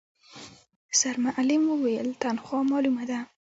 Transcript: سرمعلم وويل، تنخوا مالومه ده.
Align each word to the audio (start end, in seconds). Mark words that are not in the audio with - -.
سرمعلم 0.99 1.61
وويل، 1.69 2.07
تنخوا 2.21 2.61
مالومه 2.71 3.03
ده. 3.09 3.19